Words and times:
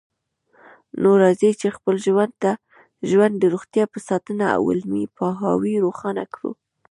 نو 1.01 1.09
راځئ 1.21 1.51
چې 1.61 1.67
خپل 1.77 1.95
ژوند 3.09 3.33
د 3.39 3.43
روغتیا 3.53 3.85
په 3.93 3.99
ساتنه 4.07 4.45
او 4.57 4.61
علمي 4.73 5.03
پوهاوي 5.17 5.73
روښانه 5.85 6.23
کړو 6.33 6.51